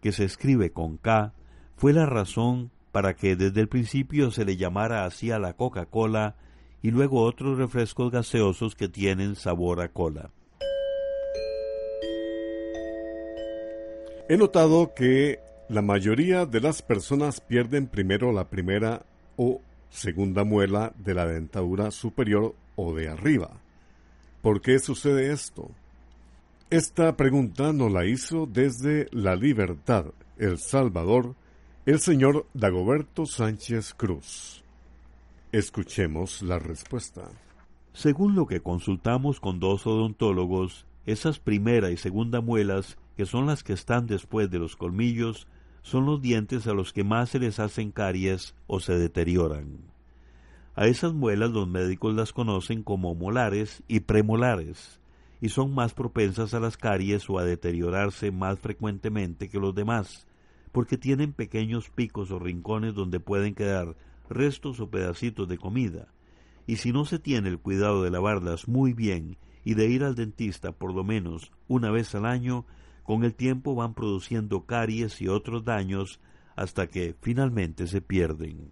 que 0.00 0.12
se 0.12 0.24
escribe 0.24 0.72
con 0.72 0.96
K, 0.96 1.34
fue 1.76 1.92
la 1.92 2.06
razón 2.06 2.70
para 2.92 3.14
que 3.14 3.36
desde 3.36 3.60
el 3.60 3.68
principio 3.68 4.30
se 4.30 4.44
le 4.44 4.56
llamara 4.56 5.04
así 5.04 5.30
a 5.30 5.38
la 5.38 5.54
Coca-Cola 5.54 6.36
y 6.82 6.90
luego 6.90 7.22
otros 7.22 7.58
refrescos 7.58 8.10
gaseosos 8.10 8.74
que 8.74 8.88
tienen 8.88 9.36
sabor 9.36 9.80
a 9.80 9.88
cola. 9.88 10.30
He 14.28 14.36
notado 14.36 14.92
que 14.94 15.40
la 15.68 15.82
mayoría 15.82 16.46
de 16.46 16.60
las 16.60 16.82
personas 16.82 17.40
pierden 17.40 17.86
primero 17.86 18.32
la 18.32 18.48
primera 18.48 19.02
o 19.36 19.60
segunda 19.90 20.44
muela 20.44 20.92
de 20.98 21.14
la 21.14 21.26
dentadura 21.26 21.90
superior 21.90 22.54
o 22.76 22.94
de 22.94 23.08
arriba. 23.08 23.50
¿Por 24.42 24.60
qué 24.60 24.78
sucede 24.78 25.32
esto? 25.32 25.70
Esta 26.70 27.16
pregunta 27.16 27.72
nos 27.72 27.90
la 27.90 28.04
hizo 28.04 28.46
desde 28.46 29.08
La 29.10 29.34
Libertad, 29.34 30.06
El 30.36 30.58
Salvador, 30.58 31.34
el 31.88 32.00
señor 32.00 32.44
Dagoberto 32.52 33.24
Sánchez 33.24 33.94
Cruz. 33.94 34.62
Escuchemos 35.52 36.42
la 36.42 36.58
respuesta. 36.58 37.30
Según 37.94 38.34
lo 38.34 38.46
que 38.46 38.60
consultamos 38.60 39.40
con 39.40 39.58
dos 39.58 39.86
odontólogos, 39.86 40.84
esas 41.06 41.38
primera 41.38 41.90
y 41.90 41.96
segunda 41.96 42.42
muelas 42.42 42.98
que 43.16 43.24
son 43.24 43.46
las 43.46 43.64
que 43.64 43.72
están 43.72 44.06
después 44.06 44.50
de 44.50 44.58
los 44.58 44.76
colmillos, 44.76 45.48
son 45.80 46.04
los 46.04 46.20
dientes 46.20 46.66
a 46.66 46.74
los 46.74 46.92
que 46.92 47.04
más 47.04 47.30
se 47.30 47.38
les 47.38 47.58
hacen 47.58 47.90
caries 47.90 48.54
o 48.66 48.80
se 48.80 48.98
deterioran. 48.98 49.78
A 50.74 50.88
esas 50.88 51.14
muelas 51.14 51.52
los 51.52 51.66
médicos 51.66 52.14
las 52.14 52.34
conocen 52.34 52.82
como 52.82 53.14
molares 53.14 53.82
y 53.88 54.00
premolares, 54.00 55.00
y 55.40 55.48
son 55.48 55.74
más 55.74 55.94
propensas 55.94 56.52
a 56.52 56.60
las 56.60 56.76
caries 56.76 57.30
o 57.30 57.38
a 57.38 57.44
deteriorarse 57.44 58.30
más 58.30 58.58
frecuentemente 58.58 59.48
que 59.48 59.58
los 59.58 59.74
demás, 59.74 60.27
porque 60.72 60.98
tienen 60.98 61.32
pequeños 61.32 61.90
picos 61.90 62.30
o 62.30 62.38
rincones 62.38 62.94
donde 62.94 63.20
pueden 63.20 63.54
quedar 63.54 63.96
restos 64.28 64.80
o 64.80 64.90
pedacitos 64.90 65.48
de 65.48 65.58
comida, 65.58 66.08
y 66.66 66.76
si 66.76 66.92
no 66.92 67.04
se 67.04 67.18
tiene 67.18 67.48
el 67.48 67.58
cuidado 67.58 68.02
de 68.02 68.10
lavarlas 68.10 68.68
muy 68.68 68.92
bien 68.92 69.38
y 69.64 69.74
de 69.74 69.88
ir 69.88 70.04
al 70.04 70.14
dentista 70.14 70.72
por 70.72 70.94
lo 70.94 71.04
menos 71.04 71.50
una 71.66 71.90
vez 71.90 72.14
al 72.14 72.26
año, 72.26 72.66
con 73.02 73.24
el 73.24 73.34
tiempo 73.34 73.74
van 73.74 73.94
produciendo 73.94 74.66
caries 74.66 75.20
y 75.22 75.28
otros 75.28 75.64
daños 75.64 76.20
hasta 76.56 76.88
que 76.88 77.14
finalmente 77.20 77.86
se 77.86 78.00
pierden. 78.00 78.70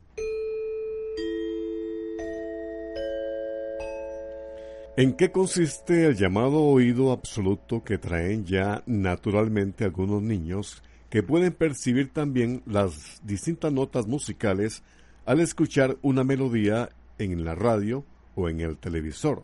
¿En 4.99 5.13
qué 5.13 5.31
consiste 5.31 6.07
el 6.07 6.17
llamado 6.17 6.63
oído 6.63 7.13
absoluto 7.13 7.85
que 7.85 7.99
traen 7.99 8.47
ya 8.47 8.83
naturalmente 8.87 9.85
algunos 9.85 10.23
niños 10.23 10.83
que 11.17 11.23
pueden 11.23 11.55
percibir 11.55 12.13
también 12.13 12.63
las 12.67 13.23
distintas 13.25 13.73
notas 13.73 14.07
musicales 14.07 14.83
al 15.25 15.41
escuchar 15.41 15.97
una 16.03 16.25
melodía 16.25 16.91
en 17.17 17.43
la 17.43 17.55
radio 17.55 18.05
o 18.35 18.51
en 18.51 18.61
el 18.61 18.77
televisor? 18.77 19.43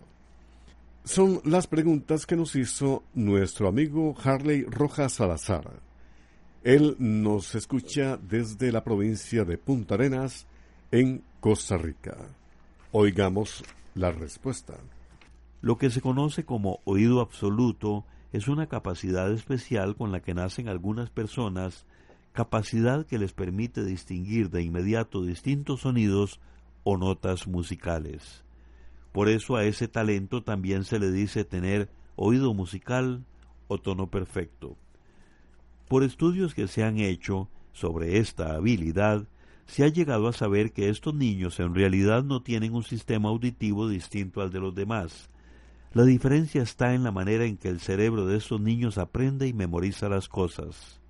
Son 1.05 1.41
las 1.45 1.67
preguntas 1.67 2.27
que 2.27 2.37
nos 2.37 2.57
hizo 2.57 3.05
nuestro 3.15 3.69
amigo 3.69 4.15
Harley 4.23 4.65
Rojas 4.65 5.15
Salazar. 5.15 5.81
Él 6.63 6.95
nos 6.99 7.55
escucha 7.55 8.19
desde 8.19 8.71
la 8.71 8.85
provincia 8.85 9.47
de 9.47 9.57
Punta 9.57 9.95
Arenas, 9.95 10.47
en 10.91 11.25
Costa 11.41 11.79
Rica. 11.79 12.19
Oigamos 12.91 13.65
la 13.95 14.13
respuesta. 14.13 14.75
Lo 15.63 15.79
que 15.79 15.89
se 15.89 16.03
conoce 16.03 16.45
como 16.45 16.81
oído 16.85 17.23
absoluto 17.23 18.05
es 18.33 18.49
una 18.49 18.66
capacidad 18.66 19.31
especial 19.31 19.95
con 19.95 20.11
la 20.11 20.21
que 20.21 20.35
nacen 20.35 20.68
algunas 20.68 21.11
personas, 21.11 21.87
capacidad 22.33 23.07
que 23.07 23.18
les 23.18 23.33
permite 23.33 23.85
distinguir 23.85 24.51
de 24.51 24.62
inmediato 24.62 25.23
distintos 25.23 25.81
sonidos 25.83 26.40
o 26.83 26.97
notas 26.97 27.47
musicales. 27.47 28.42
Por 29.12 29.29
eso 29.29 29.57
a 29.57 29.64
ese 29.64 29.87
talento 29.87 30.42
también 30.42 30.85
se 30.85 30.99
le 30.99 31.12
dice 31.12 31.45
tener 31.45 31.90
oído 32.16 32.55
musical 32.55 33.25
o 33.68 33.79
tono 33.79 34.09
perfecto. 34.09 34.77
Por 35.88 36.03
estudios 36.03 36.55
que 36.55 36.68
se 36.68 36.83
han 36.83 36.99
hecho 36.99 37.49
sobre 37.73 38.18
esta 38.18 38.55
habilidad, 38.55 39.27
se 39.66 39.85
ha 39.85 39.88
llegado 39.88 40.29
a 40.29 40.33
saber 40.33 40.73
que 40.73 40.88
estos 40.88 41.14
niños 41.14 41.61
en 41.61 41.75
realidad 41.75 42.25
no 42.25 42.42
tienen 42.42 42.75
un 42.75 42.83
sistema 42.83 43.29
auditivo 43.29 43.88
distinto 43.88 44.40
al 44.40 44.51
de 44.51 44.61
los 44.61 44.75
demás. 44.75 45.29
La 45.95 46.05
diferencia 46.05 46.63
está 46.63 46.95
en 46.95 47.05
la 47.05 47.13
manera 47.13 47.45
en 47.45 47.59
que 47.59 47.69
el 47.69 47.79
cerebro 47.79 48.27
de 48.27 48.39
estos 48.39 48.59
niños 48.59 48.97
aprende 48.97 49.47
y 49.47 49.53
memoriza 49.53 50.09
las 50.09 50.27
cosas. 50.27 51.03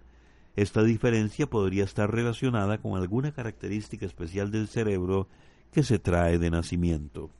Esta 0.56 0.82
diferencia 0.82 1.46
podría 1.46 1.84
estar 1.84 2.10
relacionada 2.10 2.78
con 2.78 3.00
alguna 3.00 3.30
característica 3.30 4.04
especial 4.04 4.50
del 4.50 4.66
cerebro 4.66 5.28
que 5.70 5.84
se 5.84 6.00
trae 6.00 6.38
de 6.38 6.50
nacimiento. 6.50 7.30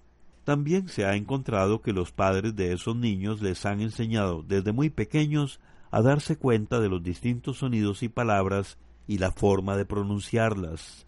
También 0.45 0.87
se 0.87 1.05
ha 1.05 1.17
encontrado 1.17 1.83
que 1.83 1.93
los 1.93 2.13
padres 2.13 2.55
de 2.55 2.73
esos 2.73 2.95
niños 2.95 3.43
les 3.43 3.67
han 3.67 3.81
enseñado 3.81 4.45
desde 4.45 4.71
muy 4.71 4.89
pequeños 4.89 5.59
a 5.91 6.01
darse 6.01 6.37
cuenta 6.37 6.79
de 6.79 6.89
los 6.89 7.03
distintos 7.03 7.59
sonidos 7.59 8.05
y 8.05 8.09
palabras 8.09 8.79
y 9.09 9.19
la 9.19 9.33
forma 9.33 9.77
de 9.77 9.85
pronunciarlas. 9.85 11.07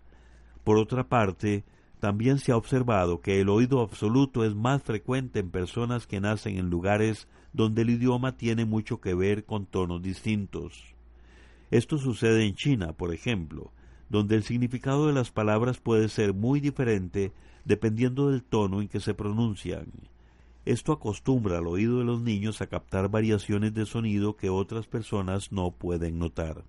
Por 0.65 0.79
otra 0.79 1.09
parte, 1.09 1.65
también 2.05 2.39
se 2.39 2.53
ha 2.53 2.59
observado 2.59 3.23
que 3.23 3.41
el 3.41 3.49
oído 3.49 3.81
absoluto 3.81 4.45
es 4.45 4.55
más 4.55 4.83
frecuente 4.83 5.39
en 5.39 5.51
personas 5.51 6.07
que 6.07 6.21
nacen 6.21 6.59
en 6.59 6.69
lugares 6.69 7.29
donde 7.55 7.81
el 7.81 7.89
idioma 7.89 8.37
tiene 8.37 8.67
mucho 8.67 9.01
que 9.01 9.15
ver 9.15 9.47
con 9.47 9.65
tonos 9.65 10.03
distintos. 10.03 10.95
Esto 11.71 11.97
sucede 11.97 12.45
en 12.45 12.57
China, 12.57 12.93
por 12.93 13.15
ejemplo, 13.15 13.73
donde 14.11 14.37
el 14.37 14.43
significado 14.43 15.07
de 15.07 15.15
las 15.15 15.31
palabras 15.31 15.79
puede 15.79 16.11
ser 16.11 16.35
muy 16.35 16.61
diferente 16.61 17.33
dependiendo 17.65 18.29
del 18.29 18.43
tono 18.43 18.83
en 18.83 18.89
que 18.89 19.01
se 19.01 19.15
pronuncian. 19.15 19.87
Esto 20.67 20.93
acostumbra 20.93 21.57
al 21.57 21.67
oído 21.67 22.01
de 22.01 22.05
los 22.05 22.21
niños 22.21 22.61
a 22.61 22.67
captar 22.67 23.09
variaciones 23.09 23.73
de 23.73 23.87
sonido 23.87 24.37
que 24.37 24.51
otras 24.51 24.87
personas 24.87 25.53
no 25.53 25.71
pueden 25.71 26.19
notar. 26.19 26.65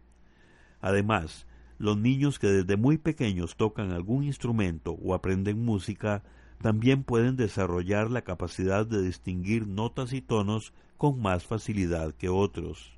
Además, 0.79 1.45
los 1.77 1.97
niños 1.97 2.39
que 2.39 2.47
desde 2.47 2.77
muy 2.77 2.97
pequeños 2.97 3.55
tocan 3.55 3.91
algún 3.91 4.23
instrumento 4.23 4.93
o 4.93 5.13
aprenden 5.13 5.63
música 5.63 6.23
también 6.61 7.03
pueden 7.03 7.35
desarrollar 7.35 8.09
la 8.09 8.21
capacidad 8.21 8.85
de 8.85 9.01
distinguir 9.01 9.67
notas 9.67 10.13
y 10.13 10.21
tonos 10.21 10.73
con 10.97 11.21
más 11.21 11.45
facilidad 11.45 12.13
que 12.13 12.29
otros. 12.29 12.93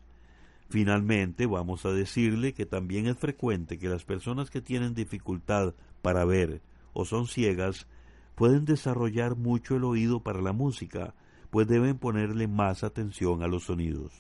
Finalmente, 0.70 1.46
vamos 1.46 1.86
a 1.86 1.92
decirle 1.92 2.54
que 2.54 2.66
también 2.66 3.08
es 3.08 3.18
frecuente 3.18 3.80
que 3.80 3.90
las 3.90 4.04
personas 4.04 4.50
que 4.50 4.62
tienen 4.62 4.94
dificultad 4.94 5.74
para 6.02 6.26
ver 6.26 6.62
o 6.94 7.06
son 7.06 7.28
ciegas 7.28 7.88
pueden 8.36 8.66
desarrollar 8.66 9.36
mucho 9.36 9.78
el 9.78 9.84
oído 9.84 10.22
para 10.22 10.42
la 10.42 10.52
música, 10.52 11.16
pues 11.50 11.68
deben 11.68 11.98
ponerle 11.98 12.48
más 12.48 12.84
atención 12.84 13.42
a 13.42 13.48
los 13.48 13.64
sonidos. 13.64 14.14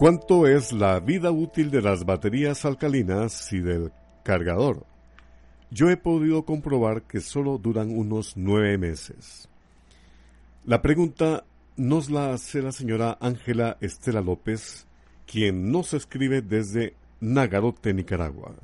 ¿Cuánto 0.00 0.46
es 0.46 0.72
la 0.72 0.98
vida 0.98 1.30
útil 1.30 1.70
de 1.70 1.82
las 1.82 2.06
baterías 2.06 2.64
alcalinas 2.64 3.52
y 3.52 3.60
del 3.60 3.92
cargador? 4.24 4.86
Yo 5.70 5.90
he 5.90 5.98
podido 5.98 6.46
comprobar 6.46 7.02
que 7.02 7.20
solo 7.20 7.58
duran 7.58 7.90
unos 7.94 8.34
nueve 8.34 8.78
meses. 8.78 9.46
La 10.64 10.80
pregunta 10.80 11.44
nos 11.76 12.08
la 12.08 12.32
hace 12.32 12.62
la 12.62 12.72
señora 12.72 13.18
Ángela 13.20 13.76
Estela 13.82 14.22
López, 14.22 14.86
quien 15.26 15.70
nos 15.70 15.92
escribe 15.92 16.40
desde 16.40 16.94
Nagarote, 17.20 17.92
Nicaragua. 17.92 18.54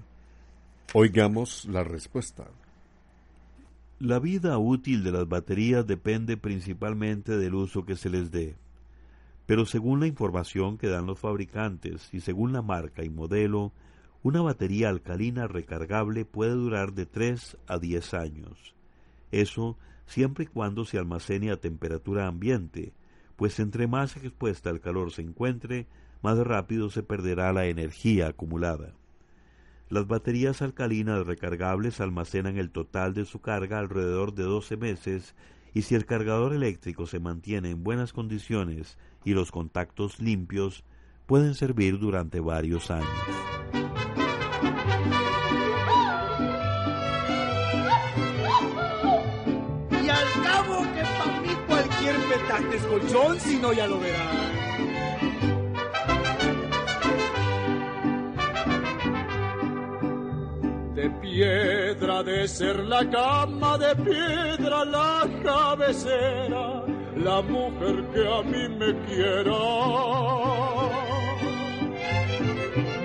Oigamos 0.95 1.67
la 1.67 1.85
respuesta. 1.85 2.47
La 3.99 4.21
vida 4.21 4.57
útil 4.57 5.05
de 5.05 5.13
las 5.13 5.29
baterías 5.29 5.87
depende 5.87 6.39
principalmente 6.39 7.37
del 7.37 7.57
uso 7.57 7.85
que 7.85 7.97
se 7.97 8.09
les 8.09 8.31
dé. 8.31 8.57
Pero 9.47 9.65
según 9.65 10.01
la 10.01 10.07
información 10.07 10.77
que 10.77 10.89
dan 10.89 11.07
los 11.07 11.19
fabricantes 11.19 12.13
y 12.13 12.21
según 12.21 12.53
la 12.53 12.63
marca 12.63 13.05
y 13.05 13.11
modelo, 13.11 13.73
una 14.23 14.43
batería 14.43 14.89
alcalina 14.89 15.47
recargable 15.47 16.25
puede 16.25 16.53
durar 16.53 16.93
de 16.93 17.07
3 17.07 17.57
a 17.69 17.79
10 17.79 18.15
años. 18.15 18.75
Eso 19.31 19.79
siempre 20.07 20.45
y 20.45 20.49
cuando 20.49 20.85
se 20.85 20.99
almacene 20.99 21.51
a 21.51 21.61
temperatura 21.61 22.27
ambiente, 22.27 22.93
pues 23.37 23.61
entre 23.61 23.87
más 23.87 24.17
expuesta 24.17 24.71
al 24.71 24.81
calor 24.81 25.13
se 25.13 25.23
encuentre, 25.23 25.87
más 26.23 26.39
rápido 26.39 26.91
se 26.91 27.03
perderá 27.03 27.53
la 27.53 27.67
energía 27.67 28.29
acumulada. 28.29 28.95
Las 29.89 30.09
baterías 30.09 30.63
alcalinas 30.63 31.25
recargables 31.25 32.01
almacenan 32.01 32.57
el 32.57 32.71
total 32.71 33.15
de 33.15 33.25
su 33.25 33.41
carga 33.41 33.79
alrededor 33.79 34.35
de 34.35 34.43
12 34.43 34.77
meses 34.77 35.37
y 35.77 35.83
si 35.83 35.95
el 35.95 36.07
cargador 36.07 36.55
eléctrico 36.55 37.07
se 37.07 37.21
mantiene 37.21 37.69
en 37.69 37.85
buenas 37.85 38.15
condiciones 38.15 38.97
y 39.27 39.35
los 39.35 39.53
contactos 39.53 40.21
limpios, 40.21 40.85
pueden 41.27 41.55
servir 41.55 41.99
durante 41.99 42.41
varios 42.41 42.91
años. 42.91 43.11
Y 50.03 50.09
al 50.09 50.43
cabo 50.45 50.83
que 50.95 51.03
para 51.03 51.41
mí 51.43 51.49
cualquier 51.67 52.17
petate 52.21 52.77
es 52.77 52.83
colchón, 52.85 53.39
si 53.39 53.59
no 53.59 53.75
ya 53.75 53.87
lo 53.87 54.01
verán. 54.01 54.56
De 61.07 61.13
piedra 61.21 62.25
de 62.25 62.49
ser 62.49 62.81
la 62.81 63.09
cama, 63.09 63.79
de 63.79 63.95
piedra 63.95 64.85
la 64.85 65.25
cabecera, 65.45 66.83
la 67.15 67.41
mujer 67.43 68.05
que 68.13 68.27
a 68.27 68.43
mí 68.43 68.69
me 68.81 68.93
quiera. 69.07 69.57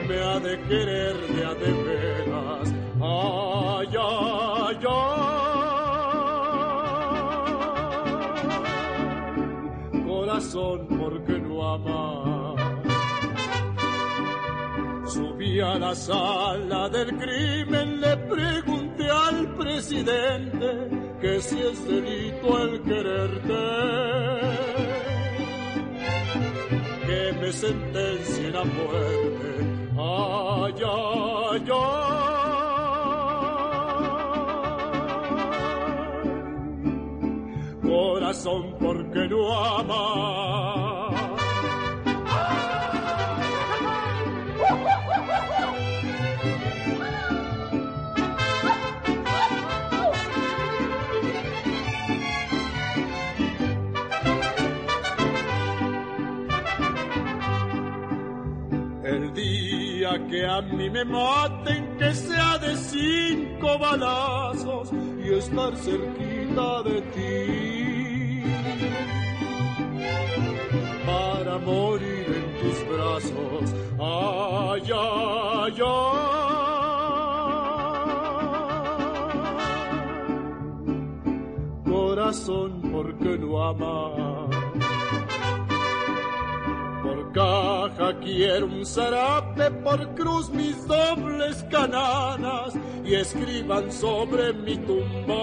Me 0.08 0.18
ha 0.20 0.40
de 0.40 0.60
querer 0.68 1.16
de 1.28 1.46
a 1.46 1.54
de 1.54 1.72
veras, 1.84 2.74
ay, 3.02 3.96
ay, 4.02 4.80
ay. 4.90 5.62
Corazón, 10.08 10.88
porque 11.00 11.34
no 11.40 11.74
ama? 11.76 12.41
Subí 15.14 15.60
a 15.60 15.78
la 15.78 15.94
sala 15.94 16.88
del 16.88 17.18
crimen, 17.18 18.00
le 18.00 18.16
pregunté 18.16 19.10
al 19.10 19.56
presidente 19.56 20.68
que 21.20 21.42
si 21.42 21.60
es 21.60 21.86
delito 21.86 22.60
el 22.64 22.82
quererte, 22.82 23.64
que 27.06 27.34
me 27.42 27.52
sentencien 27.52 28.56
a 28.56 28.64
muerte. 28.64 29.50
Ay, 30.00 30.76
ay, 30.86 31.68
ay. 31.74 31.92
Corazón, 37.84 38.76
porque 38.80 39.28
no 39.28 39.54
ama? 39.54 40.71
A 60.46 60.62
mí 60.62 60.90
me 60.90 61.06
maten, 61.06 61.98
que 61.98 62.14
sea 62.14 62.58
de 62.58 62.76
cinco 62.76 63.78
balazos 63.80 64.92
y 65.24 65.34
estar 65.34 65.76
cerquita 65.76 66.84
de 66.84 67.02
ti. 67.14 68.44
Para 71.06 71.58
morir 71.60 72.26
en 72.28 72.60
tus 72.60 72.88
brazos. 72.88 73.82
Corazón, 81.86 82.82
porque 82.92 83.38
no 83.38 83.64
amas? 83.64 84.51
Caja 87.34 88.20
quiero 88.20 88.66
un 88.66 88.86
zarape, 88.86 89.72
por 89.84 90.16
cruz 90.16 90.50
mis 90.50 90.86
dobles 90.86 91.64
cananas 91.72 92.74
y 93.06 93.16
escriban 93.16 93.90
sobre 93.90 94.52
mi 94.52 94.76
tumba. 94.78 95.34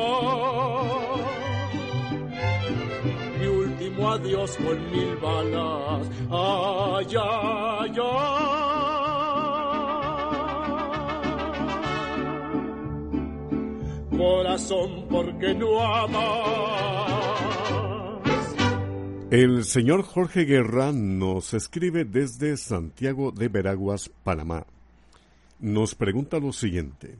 Mi 3.40 3.46
último 3.46 4.10
adiós 4.10 4.54
con 4.56 4.90
mil 4.90 5.16
balas, 5.16 6.10
ay, 6.30 7.06
ay, 7.18 7.96
ay. 8.02 8.68
Corazón, 14.18 15.06
porque 15.08 15.54
no 15.54 15.80
amas? 15.80 17.17
El 19.30 19.64
señor 19.66 20.04
Jorge 20.04 20.46
Guerra 20.46 20.90
nos 20.90 21.52
escribe 21.52 22.06
desde 22.06 22.56
Santiago 22.56 23.30
de 23.30 23.48
Veraguas, 23.48 24.08
Panamá. 24.24 24.64
Nos 25.60 25.94
pregunta 25.94 26.38
lo 26.38 26.50
siguiente. 26.54 27.14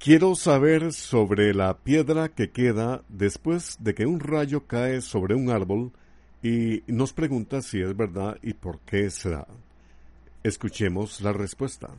Quiero 0.00 0.34
saber 0.34 0.92
sobre 0.92 1.54
la 1.54 1.78
piedra 1.78 2.30
que 2.30 2.50
queda 2.50 3.04
después 3.08 3.76
de 3.78 3.94
que 3.94 4.06
un 4.06 4.18
rayo 4.18 4.66
cae 4.66 5.00
sobre 5.02 5.36
un 5.36 5.50
árbol 5.50 5.92
y 6.42 6.82
nos 6.88 7.12
pregunta 7.12 7.62
si 7.62 7.80
es 7.80 7.96
verdad 7.96 8.36
y 8.42 8.54
por 8.54 8.80
qué 8.80 9.08
será. 9.08 9.46
Escuchemos 10.42 11.20
la 11.20 11.32
respuesta. 11.32 11.90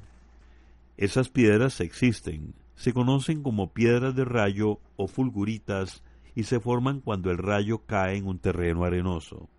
Esas 0.98 1.30
piedras 1.30 1.80
existen. 1.80 2.54
Se 2.76 2.92
conocen 2.92 3.44
como 3.44 3.72
piedras 3.72 4.14
de 4.14 4.26
rayo 4.26 4.82
o 4.98 5.08
fulguritas 5.08 6.04
y 6.36 6.44
se 6.44 6.60
forman 6.60 7.00
cuando 7.00 7.32
el 7.32 7.38
rayo 7.38 7.80
cae 7.86 8.18
en 8.18 8.28
un 8.28 8.40
terreno 8.40 8.84
arenoso. 8.84 9.50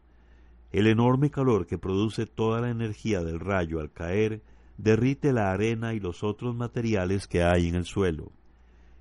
El 0.73 0.87
enorme 0.87 1.31
calor 1.31 1.67
que 1.67 1.79
produce 1.79 2.27
toda 2.27 2.61
la 2.61 2.71
energía 2.71 3.23
del 3.23 3.41
rayo 3.41 3.81
al 3.81 3.91
caer 3.91 4.43
derrite 4.77 5.33
la 5.33 5.53
arena 5.53 5.95
y 5.95 6.01
los 6.01 6.23
otros 6.23 6.55
materiales 6.55 7.27
que 7.27 7.43
hay 7.43 7.69
en 7.69 7.75
el 7.75 7.85
suelo. 7.85 8.31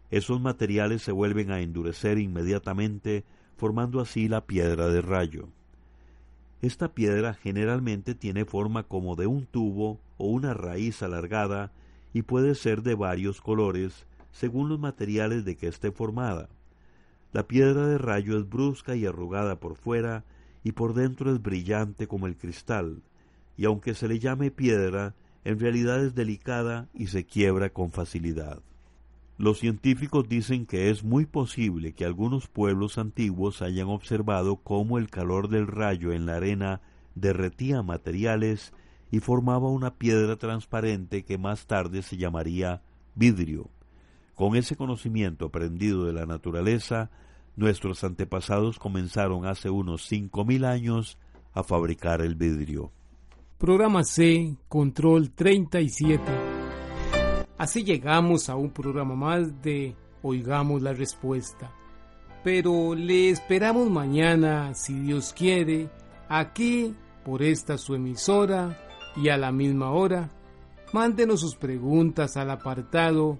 Esos 0.09 0.39
materiales 0.39 1.01
se 1.01 1.11
vuelven 1.11 1.51
a 1.51 1.59
endurecer 1.59 2.17
inmediatamente, 2.17 3.25
formando 3.57 3.99
así 3.99 4.29
la 4.29 4.45
piedra 4.45 4.88
de 4.88 5.01
rayo. 5.01 5.49
Esta 6.61 6.93
piedra 6.93 7.33
generalmente 7.33 8.15
tiene 8.15 8.45
forma 8.45 8.83
como 8.83 9.15
de 9.15 9.27
un 9.27 9.45
tubo 9.45 9.99
o 10.17 10.27
una 10.27 10.53
raíz 10.53 11.03
alargada 11.03 11.71
y 12.13 12.21
puede 12.21 12.55
ser 12.55 12.81
de 12.81 12.95
varios 12.95 13.41
colores 13.41 14.05
según 14.31 14.69
los 14.69 14.79
materiales 14.79 15.43
de 15.45 15.55
que 15.57 15.67
esté 15.67 15.91
formada. 15.91 16.49
La 17.36 17.45
piedra 17.45 17.86
de 17.86 17.98
rayo 17.98 18.39
es 18.39 18.48
brusca 18.48 18.95
y 18.95 19.06
arrugada 19.06 19.60
por 19.60 19.76
fuera 19.76 20.24
y 20.63 20.71
por 20.71 20.93
dentro 20.93 21.34
es 21.36 21.41
brillante 21.41 22.08
como 22.08 22.28
el 22.28 22.38
cristal, 22.38 23.04
y 23.58 23.65
aunque 23.65 23.93
se 23.93 24.08
le 24.08 24.19
llame 24.19 24.52
piedra, 24.52 25.15
en 25.43 25.60
realidad 25.60 26.02
es 26.02 26.15
delicada 26.15 26.88
y 26.93 27.08
se 27.08 27.26
quiebra 27.26 27.71
con 27.71 27.91
facilidad. 27.91 28.62
Los 29.38 29.60
científicos 29.60 30.30
dicen 30.30 30.65
que 30.65 30.89
es 30.89 31.04
muy 31.04 31.26
posible 31.26 31.91
que 31.91 32.06
algunos 32.06 32.48
pueblos 32.48 32.98
antiguos 32.98 33.62
hayan 33.62 33.89
observado 33.89 34.56
cómo 34.56 34.98
el 34.98 35.10
calor 35.10 35.50
del 35.50 35.67
rayo 35.67 36.13
en 36.13 36.26
la 36.26 36.38
arena 36.38 36.80
derretía 37.15 37.82
materiales 37.82 38.71
y 39.12 39.19
formaba 39.19 39.69
una 39.69 39.95
piedra 39.95 40.38
transparente 40.38 41.26
que 41.26 41.38
más 41.38 41.67
tarde 41.67 42.02
se 42.02 42.15
llamaría 42.15 42.82
vidrio. 43.13 43.69
Con 44.36 44.56
ese 44.56 44.78
conocimiento 44.78 45.48
aprendido 45.48 46.06
de 46.06 46.13
la 46.13 46.26
naturaleza, 46.26 47.12
nuestros 47.55 48.03
antepasados 48.03 48.79
comenzaron 48.79 49.45
hace 49.45 49.69
unos 49.69 50.05
cinco 50.05 50.45
mil 50.45 50.65
años 50.65 51.17
a 51.53 51.63
fabricar 51.63 52.21
el 52.21 52.35
vidrio. 52.35 52.91
Programa 53.57 54.03
C, 54.03 54.55
Control 54.67 55.31
37. 55.31 56.21
Así 57.57 57.83
llegamos 57.83 58.49
a 58.49 58.55
un 58.55 58.71
programa 58.71 59.15
más 59.15 59.61
de 59.61 59.95
Oigamos 60.21 60.81
la 60.81 60.93
Respuesta. 60.93 61.71
Pero 62.43 62.93
le 62.93 63.29
esperamos 63.29 63.89
mañana, 63.89 64.75
si 64.75 64.99
Dios 64.99 65.33
quiere, 65.33 65.89
aquí, 66.27 66.93
por 67.23 67.41
esta 67.41 67.77
su 67.77 67.95
emisora, 67.95 68.77
y 69.15 69.29
a 69.29 69.37
la 69.37 69.51
misma 69.51 69.91
hora. 69.91 70.29
Mándenos 70.93 71.39
sus 71.41 71.55
preguntas 71.55 72.37
al 72.37 72.51
apartado 72.51 73.39